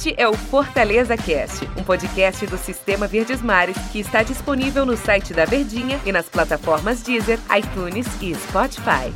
[0.00, 4.96] Este é o Fortaleza Cast, um podcast do Sistema Verdes Mares que está disponível no
[4.96, 9.12] site da Verdinha e nas plataformas Deezer, iTunes e Spotify.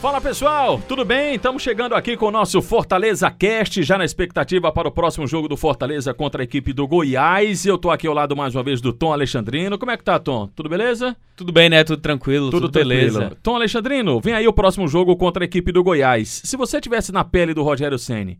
[0.00, 1.34] Fala pessoal, tudo bem?
[1.34, 5.46] Estamos chegando aqui com o nosso Fortaleza Cast, já na expectativa para o próximo jogo
[5.46, 7.66] do Fortaleza contra a equipe do Goiás.
[7.66, 9.78] Eu tô aqui ao lado mais uma vez do Tom Alexandrino.
[9.78, 10.46] Como é que tá, Tom?
[10.56, 11.14] Tudo beleza?
[11.36, 11.84] Tudo bem, né?
[11.84, 13.18] Tudo tranquilo, tudo, tudo beleza.
[13.18, 13.40] Tranquilo.
[13.42, 16.40] Tom Alexandrino, vem aí o próximo jogo contra a equipe do Goiás.
[16.46, 18.38] Se você tivesse na pele do Rogério Ceni,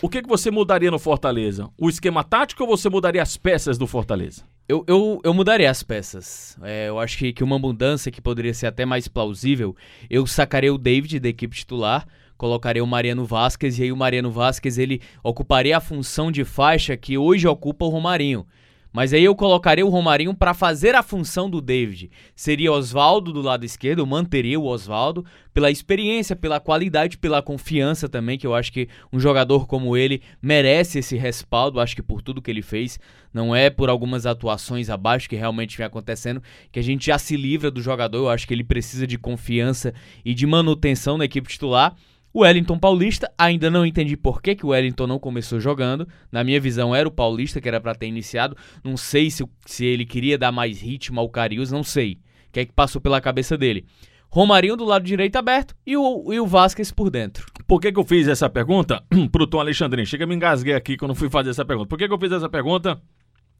[0.00, 1.68] o que, que você mudaria no Fortaleza?
[1.78, 4.44] O esquema tático ou você mudaria as peças do Fortaleza?
[4.68, 6.56] Eu, eu, eu mudaria as peças.
[6.62, 9.74] É, eu acho que, que uma mudança que poderia ser até mais plausível,
[10.08, 14.30] eu sacaria o David da equipe titular, colocaria o Mariano Vasquez, e aí o Mariano
[14.30, 18.46] Vasquez ele ocuparia a função de faixa que hoje ocupa o Romarinho.
[18.92, 22.10] Mas aí eu colocaria o Romarinho para fazer a função do David.
[22.34, 28.08] Seria Oswaldo do lado esquerdo, eu manteria o Oswaldo pela experiência, pela qualidade, pela confiança
[28.08, 32.22] também, que eu acho que um jogador como ele merece esse respaldo, acho que por
[32.22, 32.98] tudo que ele fez,
[33.32, 36.42] não é por algumas atuações abaixo que realmente vem acontecendo,
[36.72, 39.92] que a gente já se livra do jogador, eu acho que ele precisa de confiança
[40.24, 41.94] e de manutenção na equipe titular.
[42.32, 46.06] O Wellington Paulista, ainda não entendi por que, que o Wellington não começou jogando.
[46.30, 48.56] Na minha visão, era o Paulista que era para ter iniciado.
[48.84, 52.18] Não sei se, se ele queria dar mais ritmo ao Carius, não sei.
[52.48, 53.86] O que é que passou pela cabeça dele?
[54.30, 57.46] Romarinho do lado direito aberto e o, e o Vasquez por dentro.
[57.66, 60.06] Por que, que eu fiz essa pergunta pro Tom Alexandrinho?
[60.06, 61.88] Chega, me engasguei aqui quando fui fazer essa pergunta.
[61.88, 63.00] Por que, que eu fiz essa pergunta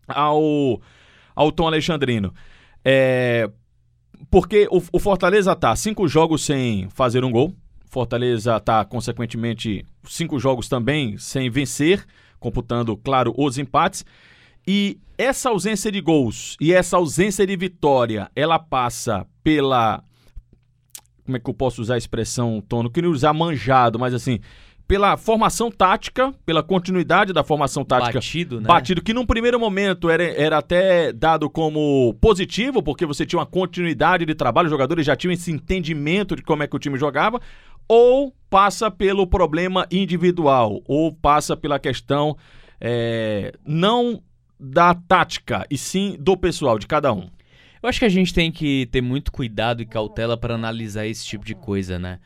[0.07, 0.81] ao,
[1.35, 2.35] ao Tom Alexandrino?
[2.85, 3.51] É,
[4.31, 7.55] porque o, o Fortaleza tá cinco jogos sem fazer um gol.
[7.89, 12.05] Fortaleza está, consequentemente, cinco jogos também sem vencer,
[12.39, 14.05] computando, claro, os empates.
[14.67, 20.03] E essa ausência de gols e essa ausência de vitória, ela passa pela.
[21.25, 22.91] Como é que eu posso usar a expressão, Tono?
[22.91, 24.41] Queria usar manjado, mas assim,
[24.89, 28.15] pela formação tática, pela continuidade da formação tática.
[28.15, 28.67] Batido, né?
[28.67, 33.45] Batido, que num primeiro momento era, era até dado como positivo, porque você tinha uma
[33.45, 36.99] continuidade de trabalho, os jogadores já tinham esse entendimento de como é que o time
[36.99, 37.39] jogava,
[37.87, 42.35] ou passa pelo problema individual, ou passa pela questão
[42.81, 44.23] é, não
[44.59, 47.29] da tática, e sim do pessoal, de cada um.
[47.83, 51.27] Eu acho que a gente tem que ter muito cuidado e cautela para analisar esse
[51.27, 52.19] tipo de coisa, né?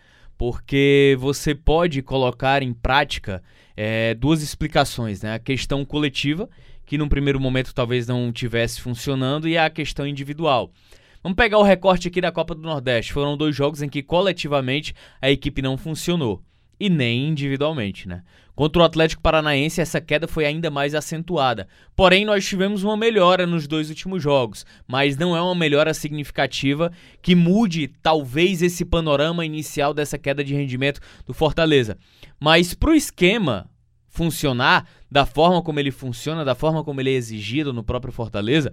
[0.43, 3.41] Porque você pode colocar em prática
[3.77, 5.35] é, duas explicações, né?
[5.35, 6.51] A questão coletiva,
[6.85, 10.73] que num primeiro momento talvez não tivesse funcionando, e a questão individual.
[11.23, 13.13] Vamos pegar o recorte aqui da Copa do Nordeste.
[13.13, 16.43] Foram dois jogos em que coletivamente a equipe não funcionou
[16.79, 18.23] e nem individualmente, né?
[18.55, 21.67] Contra o Atlético Paranaense, essa queda foi ainda mais acentuada.
[21.97, 26.93] Porém, nós tivemos uma melhora nos dois últimos jogos, mas não é uma melhora significativa
[27.23, 31.97] que mude talvez esse panorama inicial dessa queda de rendimento do Fortaleza.
[32.39, 33.71] Mas para o esquema
[34.07, 38.73] funcionar da forma como ele funciona, da forma como ele é exigido no próprio Fortaleza,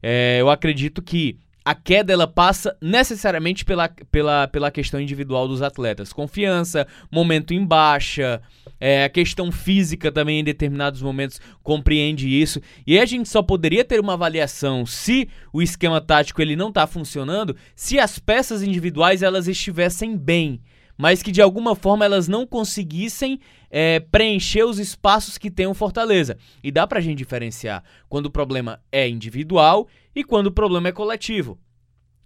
[0.00, 1.36] é, eu acredito que
[1.68, 6.14] a queda ela passa necessariamente pela, pela, pela questão individual dos atletas.
[6.14, 8.40] Confiança, momento em baixa,
[8.80, 12.58] é, a questão física também em determinados momentos compreende isso.
[12.86, 16.86] E a gente só poderia ter uma avaliação se o esquema tático ele não está
[16.86, 20.62] funcionando, se as peças individuais elas estivessem bem
[20.98, 23.38] mas que de alguma forma elas não conseguissem
[23.70, 26.36] é, preencher os espaços que tem o Fortaleza.
[26.62, 30.92] E dá pra gente diferenciar quando o problema é individual e quando o problema é
[30.92, 31.56] coletivo.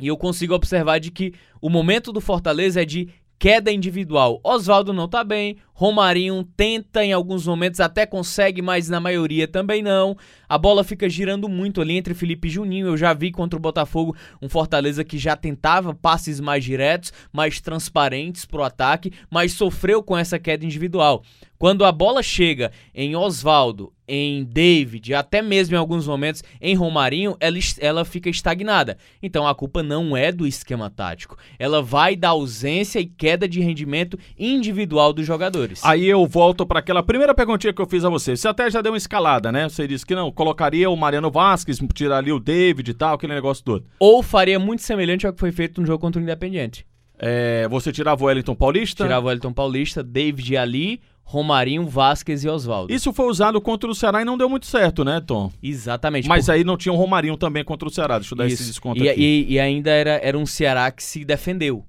[0.01, 4.41] E eu consigo observar de que o momento do Fortaleza é de queda individual.
[4.43, 9.83] Oswaldo não tá bem, Romarinho tenta em alguns momentos, até consegue, mas na maioria também
[9.83, 10.17] não.
[10.49, 12.89] A bola fica girando muito ali entre Felipe e Juninho.
[12.89, 17.61] Eu já vi contra o Botafogo um Fortaleza que já tentava passes mais diretos, mais
[17.61, 21.23] transparentes pro ataque, mas sofreu com essa queda individual.
[21.63, 27.37] Quando a bola chega em Oswaldo, em David, até mesmo em alguns momentos em Romarinho,
[27.39, 28.99] ela, ela fica estagnada.
[29.23, 31.39] Então a culpa não é do esquema tático.
[31.59, 35.25] Ela vai da ausência e queda de rendimento individual dos
[35.63, 35.81] jogadores.
[35.85, 38.37] Aí eu volto para aquela primeira perguntinha que eu fiz a você.
[38.37, 39.69] Você até já deu uma escalada, né?
[39.69, 43.65] Você disse que não, colocaria o Mariano Vasquez, tiraria o David e tal, aquele negócio
[43.65, 43.85] todo.
[43.99, 46.87] Ou faria muito semelhante ao que foi feito no jogo contra o Independiente.
[47.19, 49.05] É, você tirava o Wellington Paulista?
[49.05, 52.93] Tirava o Wellington Paulista, David ali, Romarinho, Vasquez e Oswaldo.
[52.93, 55.53] Isso foi usado contra o Ceará e não deu muito certo, né, Tom?
[55.63, 56.27] Exatamente.
[56.27, 56.53] Mas por...
[56.53, 58.19] aí não tinha o Romarinho também contra o Ceará.
[58.19, 58.63] Deixa eu dar Isso.
[58.63, 59.21] esse desconto e, aqui.
[59.21, 61.85] E, e, ainda era, era um Ceará que se defendeu.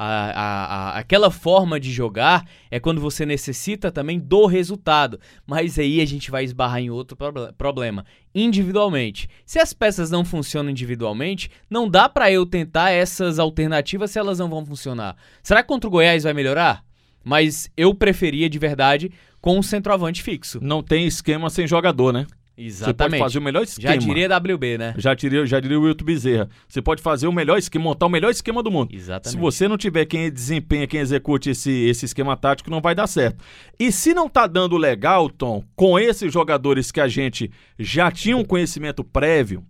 [0.00, 5.18] A, a, a, aquela forma de jogar é quando você necessita também do resultado.
[5.44, 7.18] Mas aí a gente vai esbarrar em outro
[7.58, 8.06] problema.
[8.32, 9.28] Individualmente.
[9.44, 14.38] Se as peças não funcionam individualmente, não dá para eu tentar essas alternativas se elas
[14.38, 15.16] não vão funcionar.
[15.42, 16.84] Será que contra o Goiás vai melhorar?
[17.24, 19.10] Mas eu preferia de verdade
[19.40, 20.60] com um centroavante fixo.
[20.62, 22.24] Não tem esquema sem jogador, né?
[22.58, 23.20] Você pode Exatamente.
[23.20, 23.94] fazer o melhor esquema.
[23.94, 24.94] Já diria WB, né?
[24.98, 26.48] Já diria, já diria o Wilton Bezerra.
[26.68, 28.92] Você pode fazer o melhor esquema, montar o melhor esquema do mundo.
[28.92, 29.30] Exatamente.
[29.30, 33.06] Se você não tiver quem desempenha, quem execute esse, esse esquema tático, não vai dar
[33.06, 33.44] certo.
[33.78, 38.36] E se não tá dando legal, Tom, com esses jogadores que a gente já tinha
[38.36, 39.64] um conhecimento prévio,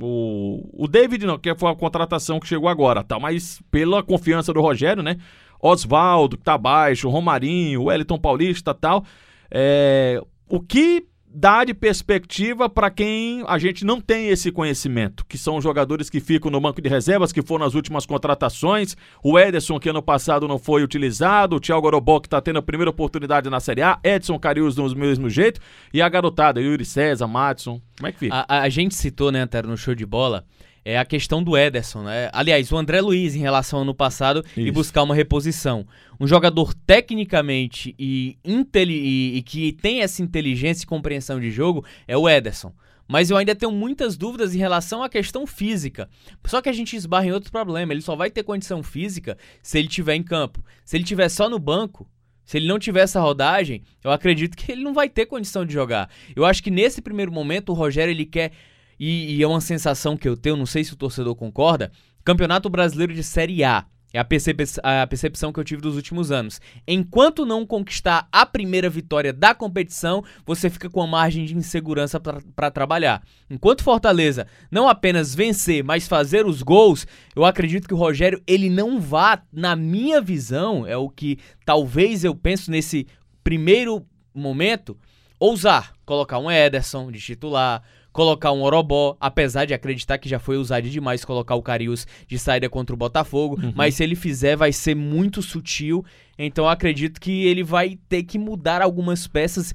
[0.00, 3.20] o, o David não, que foi a contratação que chegou agora, tá?
[3.20, 5.18] Mas pela confiança do Rogério, né?
[5.60, 9.04] Oswaldo, que tá baixo, Romarinho, Wellington Paulista tal.
[9.50, 15.38] É, o que dá de perspectiva para quem a gente não tem esse conhecimento, que
[15.38, 19.38] são os jogadores que ficam no banco de reservas, que foram nas últimas contratações, o
[19.38, 22.90] Ederson, que ano passado não foi utilizado, o Thiago Gorobó, que está tendo a primeira
[22.90, 25.60] oportunidade na Série A, Edson Carius do mesmo jeito,
[25.94, 28.46] e a garotada, Yuri César, Matson, como é que fica?
[28.48, 30.44] A, a gente citou, né, Antero, no show de bola,
[30.84, 32.30] é a questão do Ederson, né?
[32.32, 34.72] Aliás, o André Luiz em relação ao ano passado e Isso.
[34.72, 35.86] buscar uma reposição.
[36.18, 42.16] Um jogador tecnicamente e, e, e que tem essa inteligência e compreensão de jogo é
[42.16, 42.72] o Ederson.
[43.06, 46.08] Mas eu ainda tenho muitas dúvidas em relação à questão física.
[46.44, 47.92] Só que a gente esbarra em outro problema.
[47.92, 50.64] Ele só vai ter condição física se ele estiver em campo.
[50.84, 52.08] Se ele estiver só no banco,
[52.44, 55.72] se ele não tiver essa rodagem, eu acredito que ele não vai ter condição de
[55.72, 56.08] jogar.
[56.36, 58.52] Eu acho que nesse primeiro momento o Rogério ele quer
[59.00, 61.90] e, e é uma sensação que eu tenho, não sei se o torcedor concorda,
[62.22, 63.86] Campeonato Brasileiro de Série A.
[64.12, 66.60] É a, percep a percepção que eu tive dos últimos anos.
[66.86, 72.18] Enquanto não conquistar a primeira vitória da competição, você fica com a margem de insegurança
[72.18, 73.22] para trabalhar.
[73.48, 77.06] Enquanto Fortaleza não apenas vencer, mas fazer os gols,
[77.36, 82.24] eu acredito que o Rogério ele não vá, na minha visão, é o que talvez
[82.24, 83.06] eu penso nesse
[83.44, 84.04] primeiro
[84.34, 84.98] momento,
[85.38, 90.56] ousar colocar um Ederson de titular, colocar um Orobó, apesar de acreditar que já foi
[90.56, 93.72] usado demais colocar o Carius de saída contra o Botafogo, Uhum.
[93.74, 96.04] mas se ele fizer vai ser muito sutil,
[96.38, 99.72] então eu acredito que ele vai ter que mudar algumas peças.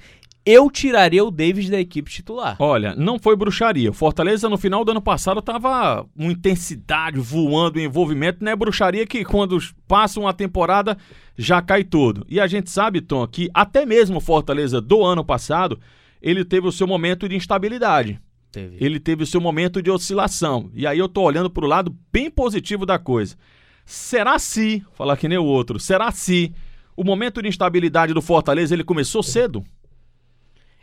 [0.47, 2.55] Eu tiraria o David da equipe titular.
[2.59, 3.89] Olha, não foi bruxaria.
[3.89, 8.55] O Fortaleza no final do ano passado tava uma intensidade voando, um envolvimento, não é
[8.55, 10.97] bruxaria que quando passa uma temporada
[11.35, 12.23] já cai tudo.
[12.29, 15.79] E a gente sabe, Tom, que até mesmo o Fortaleza do ano passado,
[16.21, 18.19] ele teve o seu momento de instabilidade.
[18.51, 18.77] Teve.
[18.79, 20.71] Ele teve o seu momento de oscilação.
[20.73, 23.35] E aí eu tô olhando pro lado bem positivo da coisa.
[23.85, 26.53] Será se, falar que nem o outro, será se
[26.95, 29.63] o momento de instabilidade do Fortaleza ele começou cedo?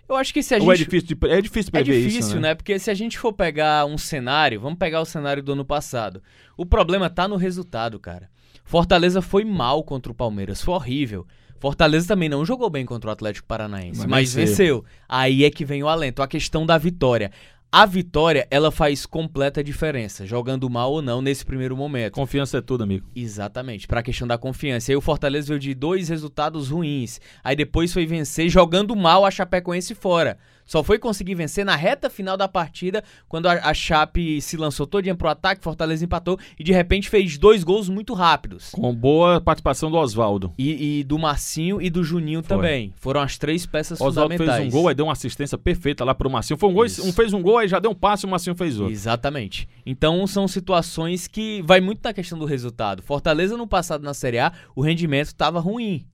[0.08, 2.20] Eu acho que se a Ou é gente difícil de, é difícil É prever difícil,
[2.20, 2.55] isso, né?
[2.55, 6.23] Porque se a gente for pegar um cenário, vamos pegar o cenário do ano passado.
[6.56, 8.28] O problema tá no resultado, cara.
[8.64, 11.26] Fortaleza foi mal contra o Palmeiras, foi horrível.
[11.62, 14.49] Fortaleza também não jogou bem contra o Atlético Paranaense, Mas mas, venceu.
[14.49, 14.85] venceu.
[15.09, 17.31] Aí é que vem o alento, a questão da vitória.
[17.70, 22.14] A vitória, ela faz completa diferença, jogando mal ou não nesse primeiro momento.
[22.14, 23.06] Confiança é tudo, amigo.
[23.14, 24.91] Exatamente, pra questão da confiança.
[24.91, 27.20] Aí o Fortaleza veio de dois resultados ruins.
[27.44, 30.37] Aí depois foi vencer jogando mal a Chapecoense fora.
[30.72, 34.86] Só foi conseguir vencer na reta final da partida, quando a, a Chape se lançou
[34.86, 38.70] todinha pro ataque, Fortaleza empatou e de repente fez dois gols muito rápidos.
[38.70, 40.50] Com boa participação do Oswaldo.
[40.56, 42.56] E, e do Marcinho e do Juninho Foi.
[42.56, 42.94] também.
[42.96, 44.62] Foram as três peças Oswaldo fundamentais.
[44.62, 46.56] fez um gol, aí deu uma assistência perfeita lá pro Marcinho.
[46.56, 47.06] Foi um gol, Isso.
[47.06, 48.94] um fez um gol, aí já deu um passe e o Marcinho fez outro.
[48.94, 49.68] Exatamente.
[49.84, 53.02] Então são situações que vai muito na questão do resultado.
[53.02, 56.06] Fortaleza no passado na Série A, o rendimento estava ruim.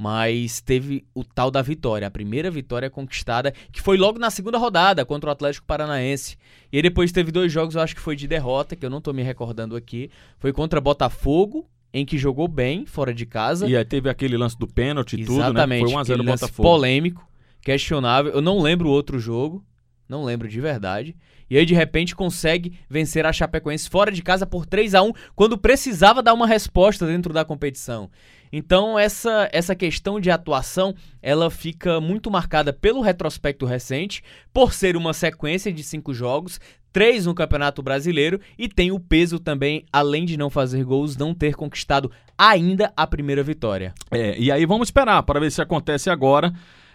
[0.00, 4.56] Mas teve o tal da vitória, a primeira vitória conquistada, que foi logo na segunda
[4.56, 6.36] rodada contra o Atlético Paranaense.
[6.72, 9.00] E aí depois teve dois jogos, eu acho que foi de derrota, que eu não
[9.00, 10.08] tô me recordando aqui.
[10.38, 13.66] Foi contra Botafogo, em que jogou bem, fora de casa.
[13.66, 15.46] E aí teve aquele lance do pênalti e tudo, né?
[15.46, 15.84] Exatamente.
[15.84, 16.68] Foi 1x0 aquele lance Botafogo.
[16.68, 17.28] polêmico,
[17.60, 18.32] questionável.
[18.32, 19.64] Eu não lembro o outro jogo.
[20.08, 21.14] Não lembro de verdade.
[21.50, 25.12] E aí, de repente, consegue vencer a Chapecoense fora de casa por 3 a 1
[25.34, 28.10] quando precisava dar uma resposta dentro da competição.
[28.52, 34.96] Então, essa, essa questão de atuação, ela fica muito marcada pelo retrospecto recente, por ser
[34.96, 36.60] uma sequência de cinco jogos,
[36.92, 41.34] três no Campeonato Brasileiro, e tem o peso também, além de não fazer gols, não
[41.34, 43.92] ter conquistado ainda a primeira vitória.
[44.10, 46.52] É, e aí vamos esperar para ver se acontece agora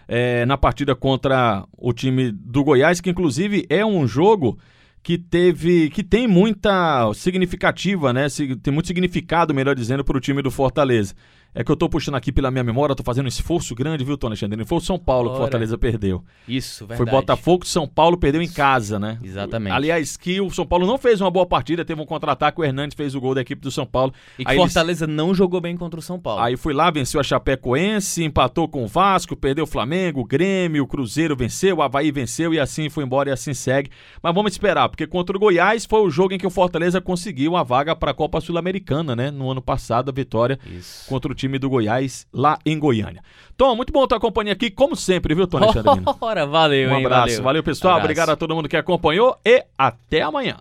[0.08, 4.58] é, na partida contra o time do Goiás, que inclusive é um jogo
[5.02, 8.26] que teve, que tem muita significativa, né?
[8.62, 11.14] Tem muito significado, melhor dizendo, para o time do Fortaleza.
[11.54, 14.16] É que eu tô puxando aqui pela minha memória, tô fazendo um esforço grande, viu,
[14.16, 14.64] Tony Alexandre?
[14.64, 15.42] Foi o São Paulo que o Ora.
[15.44, 16.24] Fortaleza perdeu.
[16.48, 17.10] Isso, verdade.
[17.10, 19.18] Foi Botafogo, São Paulo perdeu em casa, né?
[19.22, 19.72] Exatamente.
[19.72, 22.96] Aliás, que o São Paulo não fez uma boa partida, teve um contra-ataque, o Hernandes
[22.96, 24.12] fez o gol da equipe do São Paulo.
[24.36, 26.42] E que Aí eles- Fortaleza não jogou bem contra o São Paulo.
[26.42, 30.82] Aí foi lá, venceu a Chapecoense, empatou com o Vasco, perdeu o Flamengo, o Grêmio,
[30.82, 33.90] o Cruzeiro venceu, o Havaí venceu e assim foi embora e assim segue.
[34.20, 37.54] Mas vamos esperar, porque contra o Goiás foi o jogo em que o Fortaleza conseguiu
[37.56, 39.30] a vaga para a Copa Sul-Americana, né?
[39.30, 41.08] No ano passado, a vitória Isso.
[41.08, 43.22] contra o time time do Goiás lá em Goiânia.
[43.56, 46.16] Tom, muito bom tua companhia aqui, como sempre, viu, Tony Alexandrino?
[46.20, 47.42] Ora, valeu, Um hein, abraço, valeu.
[47.44, 48.06] valeu pessoal, Abraço.
[48.06, 50.56] obrigado a todo mundo que acompanhou e até amanhã.